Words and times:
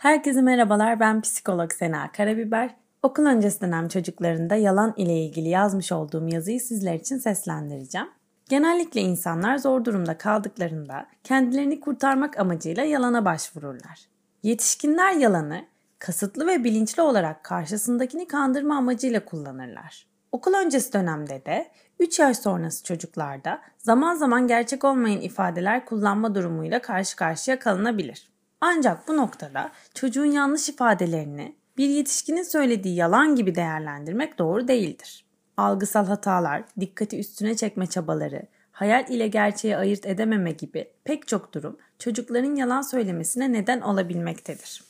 Herkese 0.00 0.42
merhabalar 0.42 1.00
ben 1.00 1.20
psikolog 1.20 1.72
Sena 1.72 2.12
Karabiber. 2.12 2.76
Okul 3.02 3.26
öncesi 3.26 3.60
dönem 3.60 3.88
çocuklarında 3.88 4.54
yalan 4.54 4.94
ile 4.96 5.24
ilgili 5.24 5.48
yazmış 5.48 5.92
olduğum 5.92 6.28
yazıyı 6.28 6.60
sizler 6.60 6.94
için 6.94 7.18
seslendireceğim. 7.18 8.08
Genellikle 8.48 9.00
insanlar 9.00 9.56
zor 9.56 9.84
durumda 9.84 10.18
kaldıklarında 10.18 11.06
kendilerini 11.24 11.80
kurtarmak 11.80 12.38
amacıyla 12.38 12.84
yalana 12.84 13.24
başvururlar. 13.24 14.00
Yetişkinler 14.42 15.12
yalanı 15.12 15.64
kasıtlı 15.98 16.46
ve 16.46 16.64
bilinçli 16.64 17.02
olarak 17.02 17.44
karşısındakini 17.44 18.28
kandırma 18.28 18.76
amacıyla 18.76 19.24
kullanırlar. 19.24 20.06
Okul 20.32 20.54
öncesi 20.54 20.92
dönemde 20.92 21.44
de 21.46 21.70
3 21.98 22.18
yaş 22.18 22.36
sonrası 22.36 22.84
çocuklarda 22.84 23.60
zaman 23.78 24.14
zaman 24.14 24.46
gerçek 24.46 24.84
olmayan 24.84 25.20
ifadeler 25.20 25.84
kullanma 25.84 26.34
durumuyla 26.34 26.82
karşı 26.82 27.16
karşıya 27.16 27.58
kalınabilir. 27.58 28.29
Ancak 28.60 29.08
bu 29.08 29.16
noktada 29.16 29.70
çocuğun 29.94 30.24
yanlış 30.24 30.68
ifadelerini 30.68 31.56
bir 31.78 31.88
yetişkinin 31.88 32.42
söylediği 32.42 32.96
yalan 32.96 33.36
gibi 33.36 33.54
değerlendirmek 33.54 34.38
doğru 34.38 34.68
değildir. 34.68 35.24
Algısal 35.56 36.06
hatalar, 36.06 36.64
dikkati 36.80 37.18
üstüne 37.18 37.56
çekme 37.56 37.86
çabaları, 37.86 38.42
hayal 38.72 39.08
ile 39.08 39.28
gerçeği 39.28 39.76
ayırt 39.76 40.06
edememe 40.06 40.52
gibi 40.52 40.90
pek 41.04 41.28
çok 41.28 41.54
durum 41.54 41.76
çocukların 41.98 42.54
yalan 42.54 42.82
söylemesine 42.82 43.52
neden 43.52 43.80
olabilmektedir. 43.80 44.84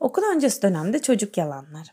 Okul 0.00 0.22
öncesi 0.22 0.62
dönemde 0.62 1.02
çocuk 1.02 1.38
yalanları. 1.38 1.88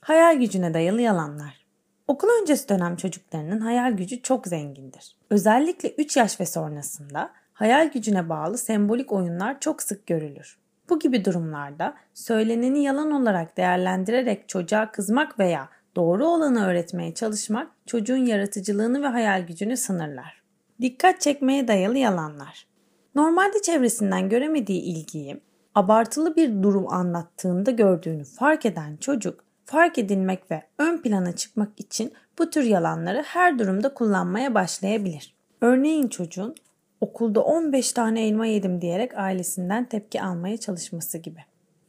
Hayal 0.00 0.36
gücüne 0.36 0.74
dayalı 0.74 1.00
yalanlar. 1.00 1.66
Okul 2.08 2.28
öncesi 2.42 2.68
dönem 2.68 2.96
çocuklarının 2.96 3.60
hayal 3.60 3.92
gücü 3.92 4.22
çok 4.22 4.46
zengindir. 4.46 5.16
Özellikle 5.30 5.90
3 5.90 6.16
yaş 6.16 6.40
ve 6.40 6.46
sonrasında 6.46 7.30
hayal 7.52 7.90
gücüne 7.90 8.28
bağlı 8.28 8.58
sembolik 8.58 9.12
oyunlar 9.12 9.60
çok 9.60 9.82
sık 9.82 10.06
görülür. 10.06 10.58
Bu 10.88 10.98
gibi 10.98 11.24
durumlarda 11.24 11.94
söyleneni 12.14 12.82
yalan 12.82 13.10
olarak 13.10 13.56
değerlendirerek 13.56 14.48
çocuğa 14.48 14.92
kızmak 14.92 15.38
veya 15.38 15.68
doğru 15.96 16.26
olanı 16.26 16.66
öğretmeye 16.66 17.14
çalışmak 17.14 17.70
çocuğun 17.86 18.26
yaratıcılığını 18.26 19.02
ve 19.02 19.06
hayal 19.06 19.46
gücünü 19.46 19.76
sınırlar. 19.76 20.42
Dikkat 20.80 21.20
çekmeye 21.20 21.68
dayalı 21.68 21.98
yalanlar. 21.98 22.66
Normalde 23.14 23.62
çevresinden 23.62 24.28
göremediği 24.28 24.82
ilgiyi 24.82 25.40
abartılı 25.74 26.36
bir 26.36 26.62
durum 26.62 26.92
anlattığında 26.92 27.70
gördüğünü 27.70 28.24
fark 28.24 28.66
eden 28.66 28.96
çocuk 28.96 29.44
fark 29.64 29.98
edilmek 29.98 30.50
ve 30.50 30.62
ön 30.78 30.98
plana 30.98 31.36
çıkmak 31.36 31.80
için 31.80 32.12
bu 32.38 32.50
tür 32.50 32.62
yalanları 32.62 33.22
her 33.22 33.58
durumda 33.58 33.94
kullanmaya 33.94 34.54
başlayabilir. 34.54 35.34
Örneğin 35.60 36.08
çocuğun 36.08 36.54
okulda 37.00 37.40
15 37.40 37.92
tane 37.92 38.26
elma 38.26 38.46
yedim 38.46 38.80
diyerek 38.80 39.18
ailesinden 39.18 39.84
tepki 39.88 40.22
almaya 40.22 40.56
çalışması 40.56 41.18
gibi. 41.18 41.40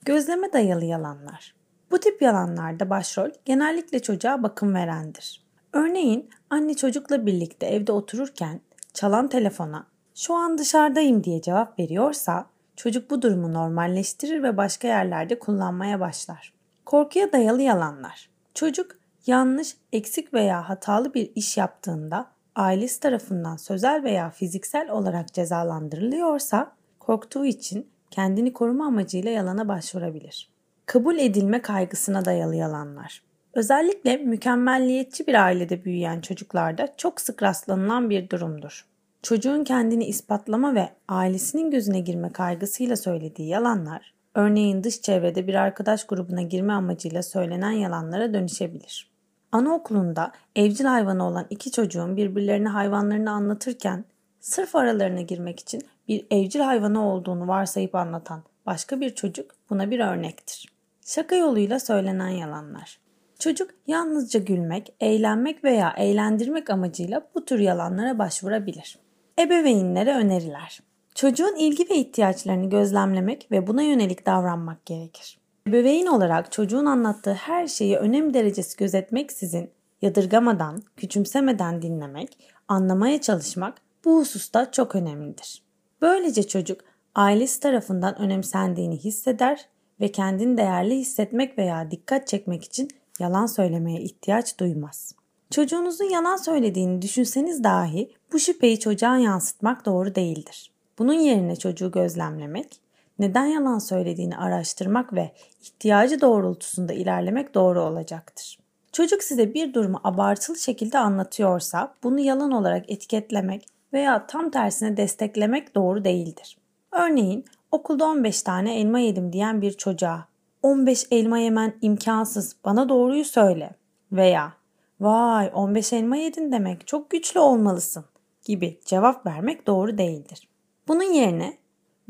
Gözleme 0.06 0.54
dayalı 0.54 0.86
yalanlar. 0.86 1.56
Bu 1.92 2.00
tip 2.00 2.22
yalanlarda 2.22 2.90
başrol 2.90 3.30
genellikle 3.46 4.02
çocuğa 4.02 4.44
bakım 4.44 4.76
verendir. 4.76 5.46
Örneğin 5.74 6.30
anne 6.50 6.74
çocukla 6.74 7.26
birlikte 7.26 7.66
evde 7.66 7.92
otururken 7.92 8.62
çalan 8.94 9.28
telefona 9.28 9.88
şu 10.16 10.34
an 10.34 10.58
dışarıdayım 10.58 11.24
diye 11.24 11.42
cevap 11.42 11.80
veriyorsa 11.80 12.46
çocuk 12.76 13.10
bu 13.10 13.22
durumu 13.22 13.54
normalleştirir 13.54 14.44
ve 14.44 14.58
başka 14.58 14.88
yerlerde 14.88 15.40
kullanmaya 15.40 16.00
başlar. 16.00 16.54
Korkuya 16.86 17.32
dayalı 17.32 17.62
yalanlar. 17.62 18.30
Çocuk 18.54 18.92
yanlış, 19.28 19.78
eksik 19.94 20.34
veya 20.34 20.70
hatalı 20.70 21.14
bir 21.14 21.32
iş 21.36 21.58
yaptığında 21.58 22.32
ailesi 22.58 23.00
tarafından 23.00 23.56
sözel 23.56 24.04
veya 24.04 24.30
fiziksel 24.30 24.90
olarak 24.90 25.34
cezalandırılıyorsa 25.34 26.72
korktuğu 27.00 27.46
için 27.46 27.88
kendini 28.12 28.54
koruma 28.54 28.86
amacıyla 28.86 29.32
yalana 29.32 29.68
başvurabilir. 29.68 30.50
Kabul 30.86 31.18
edilme 31.18 31.62
kaygısına 31.62 32.26
dayalı 32.26 32.56
yalanlar. 32.56 33.24
Özellikle 33.54 34.18
mükemmelliyetçi 34.18 35.28
bir 35.28 35.46
ailede 35.46 35.86
büyüyen 35.86 36.22
çocuklarda 36.22 36.94
çok 36.98 37.22
sık 37.22 37.44
rastlanılan 37.44 38.10
bir 38.10 38.30
durumdur. 38.30 38.86
Çocuğun 39.24 39.64
kendini 39.64 40.06
ispatlama 40.06 40.76
ve 40.76 40.90
ailesinin 41.08 41.72
gözüne 41.72 42.00
girme 42.00 42.32
kaygısıyla 42.32 42.96
söylediği 42.96 43.48
yalanlar, 43.48 44.14
örneğin 44.36 44.84
dış 44.84 45.02
çevrede 45.02 45.48
bir 45.48 45.54
arkadaş 45.54 46.04
grubuna 46.04 46.42
girme 46.42 46.74
amacıyla 46.74 47.24
söylenen 47.24 47.72
yalanlara 47.72 48.34
dönüşebilir. 48.34 49.17
Anaokulunda 49.52 50.32
evcil 50.56 50.86
hayvanı 50.86 51.28
olan 51.28 51.46
iki 51.50 51.72
çocuğun 51.72 52.18
birbirlerine 52.18 52.70
hayvanlarını 52.70 53.32
anlatırken 53.32 54.06
sırf 54.40 54.76
aralarına 54.76 55.22
girmek 55.22 55.60
için 55.60 55.82
bir 56.08 56.28
evcil 56.32 56.60
hayvanı 56.60 57.06
olduğunu 57.06 57.48
varsayıp 57.48 57.96
anlatan 57.96 58.44
başka 58.66 59.02
bir 59.02 59.16
çocuk 59.16 59.52
buna 59.70 59.92
bir 59.92 60.00
örnektir. 60.00 60.70
Şaka 61.06 61.36
yoluyla 61.36 61.80
söylenen 61.80 62.30
yalanlar. 62.30 63.00
Çocuk 63.40 63.70
yalnızca 63.88 64.40
gülmek, 64.40 64.94
eğlenmek 65.00 65.64
veya 65.64 65.94
eğlendirmek 65.98 66.70
amacıyla 66.70 67.28
bu 67.36 67.46
tür 67.46 67.60
yalanlara 67.60 68.20
başvurabilir. 68.20 69.00
Ebeveynlere 69.40 70.16
öneriler. 70.16 70.80
Çocuğun 71.16 71.56
ilgi 71.56 71.90
ve 71.90 71.96
ihtiyaçlarını 71.96 72.70
gözlemlemek 72.70 73.52
ve 73.52 73.68
buna 73.68 73.82
yönelik 73.82 74.26
davranmak 74.26 74.86
gerekir. 74.86 75.38
Ebeveyn 75.68 76.06
olarak 76.06 76.52
çocuğun 76.52 76.86
anlattığı 76.86 77.34
her 77.34 77.68
şeyi 77.68 77.98
önem 77.98 78.34
derecesi 78.34 78.78
gözetmeksizin 78.78 79.70
yadırgamadan, 80.02 80.84
küçümsemeden 80.98 81.82
dinlemek, 81.82 82.38
anlamaya 82.68 83.22
çalışmak 83.22 83.78
bu 84.06 84.20
hususta 84.20 84.72
çok 84.72 84.96
önemlidir. 84.96 85.64
Böylece 86.02 86.48
çocuk 86.48 86.82
ailesi 87.16 87.60
tarafından 87.60 88.22
önemsendiğini 88.22 88.98
hisseder 88.98 89.66
ve 90.02 90.12
kendini 90.12 90.58
değerli 90.58 90.96
hissetmek 90.96 91.58
veya 91.58 91.92
dikkat 91.92 92.28
çekmek 92.28 92.64
için 92.64 92.88
yalan 93.20 93.46
söylemeye 93.46 94.02
ihtiyaç 94.02 94.60
duymaz. 94.60 95.16
Çocuğunuzun 95.52 96.10
yalan 96.10 96.38
söylediğini 96.38 97.02
düşünseniz 97.02 97.64
dahi 97.64 98.12
bu 98.34 98.40
şüpheyi 98.40 98.80
çocuğa 98.80 99.18
yansıtmak 99.18 99.86
doğru 99.86 100.16
değildir. 100.16 100.72
Bunun 101.00 101.14
yerine 101.14 101.56
çocuğu 101.56 101.92
gözlemlemek, 101.92 102.87
neden 103.20 103.46
yalan 103.46 103.80
söylediğini 103.80 104.38
araştırmak 104.38 105.14
ve 105.14 105.32
ihtiyacı 105.62 106.22
doğrultusunda 106.22 106.94
ilerlemek 106.94 107.56
doğru 107.56 107.82
olacaktır. 107.82 108.60
Çocuk 108.92 109.24
size 109.24 109.54
bir 109.54 109.74
durumu 109.74 110.02
abartılı 110.04 110.58
şekilde 110.58 111.00
anlatıyorsa 111.00 111.94
bunu 112.04 112.20
yalan 112.20 112.52
olarak 112.52 112.92
etiketlemek 112.92 113.68
veya 113.94 114.28
tam 114.28 114.50
tersine 114.50 114.98
desteklemek 114.98 115.76
doğru 115.76 116.04
değildir. 116.04 116.58
Örneğin 116.92 117.46
okulda 117.72 118.06
15 118.06 118.42
tane 118.42 118.80
elma 118.80 119.00
yedim 119.00 119.34
diyen 119.34 119.62
bir 119.62 119.72
çocuğa 119.72 120.28
15 120.64 121.08
elma 121.12 121.38
yemen 121.38 121.74
imkansız 121.82 122.56
bana 122.66 122.90
doğruyu 122.90 123.26
söyle 123.26 123.70
veya 124.12 124.54
vay 125.00 125.52
15 125.54 125.94
elma 125.94 126.18
yedin 126.18 126.52
demek 126.52 126.88
çok 126.88 127.10
güçlü 127.10 127.40
olmalısın 127.40 128.06
gibi 128.46 128.80
cevap 128.86 129.26
vermek 129.26 129.68
doğru 129.68 129.98
değildir. 129.98 130.48
Bunun 130.88 131.14
yerine 131.14 131.58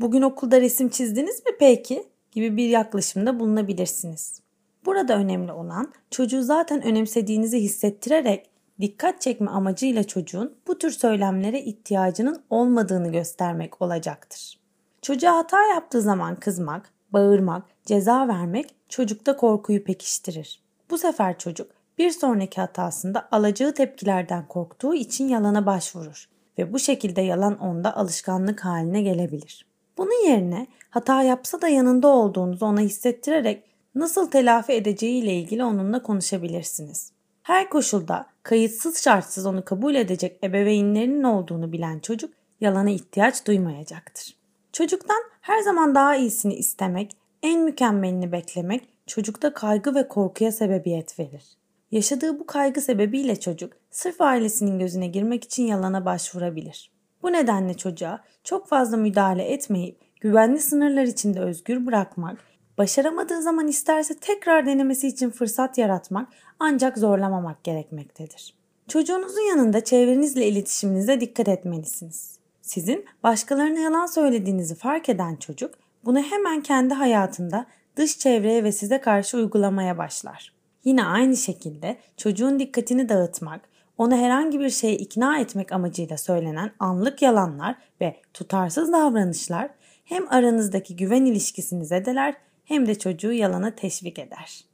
bugün 0.00 0.22
okulda 0.22 0.60
resim 0.60 0.88
çizdiniz 0.88 1.46
mi 1.46 1.52
peki 1.58 2.04
gibi 2.32 2.56
bir 2.56 2.68
yaklaşımda 2.68 3.40
bulunabilirsiniz. 3.40 4.40
Burada 4.84 5.16
önemli 5.16 5.52
olan 5.52 5.92
çocuğu 6.10 6.42
zaten 6.42 6.82
önemsediğinizi 6.82 7.60
hissettirerek 7.60 8.50
dikkat 8.80 9.20
çekme 9.20 9.50
amacıyla 9.50 10.04
çocuğun 10.04 10.56
bu 10.66 10.78
tür 10.78 10.90
söylemlere 10.90 11.60
ihtiyacının 11.60 12.42
olmadığını 12.50 13.12
göstermek 13.12 13.82
olacaktır. 13.82 14.58
Çocuğa 15.02 15.36
hata 15.36 15.66
yaptığı 15.66 16.02
zaman 16.02 16.36
kızmak, 16.36 16.90
bağırmak, 17.12 17.62
ceza 17.86 18.28
vermek 18.28 18.74
çocukta 18.88 19.36
korkuyu 19.36 19.84
pekiştirir. 19.84 20.62
Bu 20.90 20.98
sefer 20.98 21.38
çocuk 21.38 21.70
bir 21.98 22.10
sonraki 22.10 22.60
hatasında 22.60 23.28
alacağı 23.30 23.74
tepkilerden 23.74 24.48
korktuğu 24.48 24.94
için 24.94 25.28
yalana 25.28 25.66
başvurur 25.66 26.28
ve 26.58 26.72
bu 26.72 26.78
şekilde 26.78 27.20
yalan 27.20 27.58
onda 27.58 27.96
alışkanlık 27.96 28.64
haline 28.64 29.02
gelebilir. 29.02 29.67
Bunun 29.98 30.28
yerine 30.28 30.66
hata 30.90 31.22
yapsa 31.22 31.62
da 31.62 31.68
yanında 31.68 32.08
olduğunuzu 32.08 32.66
ona 32.66 32.80
hissettirerek 32.80 33.64
nasıl 33.94 34.30
telafi 34.30 34.72
edeceği 34.72 35.22
ile 35.22 35.34
ilgili 35.34 35.64
onunla 35.64 36.02
konuşabilirsiniz. 36.02 37.12
Her 37.42 37.70
koşulda 37.70 38.26
kayıtsız 38.42 39.02
şartsız 39.02 39.46
onu 39.46 39.64
kabul 39.64 39.94
edecek 39.94 40.44
ebeveynlerinin 40.44 41.22
olduğunu 41.22 41.72
bilen 41.72 41.98
çocuk 41.98 42.34
yalana 42.60 42.90
ihtiyaç 42.90 43.46
duymayacaktır. 43.46 44.36
Çocuktan 44.72 45.22
her 45.40 45.62
zaman 45.62 45.94
daha 45.94 46.16
iyisini 46.16 46.54
istemek, 46.54 47.16
en 47.42 47.60
mükemmelini 47.62 48.32
beklemek 48.32 48.88
çocukta 49.06 49.54
kaygı 49.54 49.94
ve 49.94 50.08
korkuya 50.08 50.52
sebebiyet 50.52 51.18
verir. 51.18 51.44
Yaşadığı 51.90 52.40
bu 52.40 52.46
kaygı 52.46 52.80
sebebiyle 52.80 53.40
çocuk 53.40 53.72
sırf 53.90 54.20
ailesinin 54.20 54.78
gözüne 54.78 55.06
girmek 55.06 55.44
için 55.44 55.66
yalana 55.66 56.04
başvurabilir. 56.04 56.97
Bu 57.22 57.32
nedenle 57.32 57.74
çocuğa 57.74 58.24
çok 58.44 58.68
fazla 58.68 58.96
müdahale 58.96 59.44
etmeyip 59.44 60.00
güvenli 60.20 60.58
sınırlar 60.58 61.02
içinde 61.02 61.40
özgür 61.40 61.86
bırakmak, 61.86 62.38
başaramadığı 62.78 63.42
zaman 63.42 63.68
isterse 63.68 64.14
tekrar 64.14 64.66
denemesi 64.66 65.08
için 65.08 65.30
fırsat 65.30 65.78
yaratmak 65.78 66.28
ancak 66.58 66.98
zorlamamak 66.98 67.64
gerekmektedir. 67.64 68.54
Çocuğunuzun 68.88 69.48
yanında 69.48 69.84
çevrenizle 69.84 70.46
iletişiminize 70.46 71.20
dikkat 71.20 71.48
etmelisiniz. 71.48 72.38
Sizin 72.62 73.04
başkalarına 73.22 73.80
yalan 73.80 74.06
söylediğinizi 74.06 74.74
fark 74.74 75.08
eden 75.08 75.36
çocuk 75.36 75.74
bunu 76.04 76.22
hemen 76.22 76.62
kendi 76.62 76.94
hayatında 76.94 77.66
dış 77.96 78.18
çevreye 78.18 78.64
ve 78.64 78.72
size 78.72 79.00
karşı 79.00 79.36
uygulamaya 79.36 79.98
başlar. 79.98 80.52
Yine 80.84 81.04
aynı 81.04 81.36
şekilde 81.36 81.96
çocuğun 82.16 82.58
dikkatini 82.58 83.08
dağıtmak, 83.08 83.60
onu 83.98 84.16
herhangi 84.16 84.60
bir 84.60 84.70
şeye 84.70 84.96
ikna 84.96 85.38
etmek 85.38 85.72
amacıyla 85.72 86.16
söylenen 86.16 86.72
anlık 86.78 87.22
yalanlar 87.22 87.76
ve 88.00 88.16
tutarsız 88.34 88.92
davranışlar 88.92 89.70
hem 90.04 90.32
aranızdaki 90.32 90.96
güven 90.96 91.24
ilişkisini 91.24 91.86
zedeler 91.86 92.34
hem 92.64 92.86
de 92.86 92.98
çocuğu 92.98 93.32
yalana 93.32 93.74
teşvik 93.74 94.18
eder. 94.18 94.67